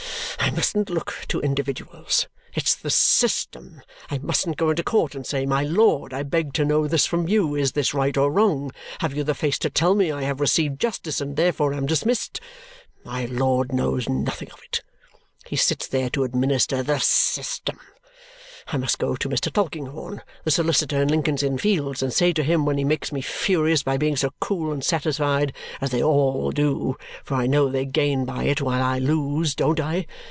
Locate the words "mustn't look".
0.53-1.13